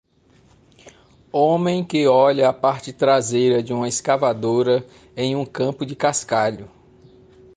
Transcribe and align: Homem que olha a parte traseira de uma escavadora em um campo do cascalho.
Homem 1.31 1.85
que 1.85 2.07
olha 2.07 2.49
a 2.49 2.53
parte 2.53 2.91
traseira 2.91 3.61
de 3.61 3.71
uma 3.71 3.87
escavadora 3.87 4.83
em 5.15 5.35
um 5.35 5.45
campo 5.45 5.85
do 5.85 5.95
cascalho. 5.95 6.67